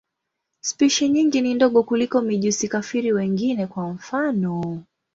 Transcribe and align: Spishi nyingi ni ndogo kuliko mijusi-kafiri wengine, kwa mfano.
Spishi 0.61 1.09
nyingi 1.09 1.41
ni 1.41 1.53
ndogo 1.53 1.83
kuliko 1.83 2.21
mijusi-kafiri 2.21 3.13
wengine, 3.13 3.67
kwa 3.67 3.89
mfano. 3.93 4.83